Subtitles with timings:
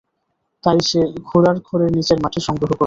[0.63, 0.99] তাই সে
[1.27, 2.79] ঘোড়ার খুরের নিচের মাটি সংগ্রহ করল।